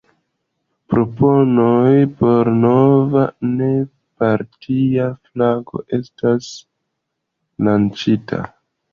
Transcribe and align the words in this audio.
Proponoj 0.91 1.89
por 2.21 2.47
nova, 2.61 3.25
ne-partia 3.59 5.05
flago 5.27 5.83
estis 5.99 6.49
lanĉita. 7.69 8.41